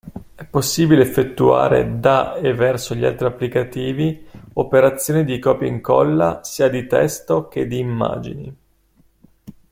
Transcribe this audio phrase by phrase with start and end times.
[0.33, 7.47] È possibile effettuare da e verso gli altri applicativi operazioni di copia/incolla sia di testo
[7.47, 8.57] che di immagini.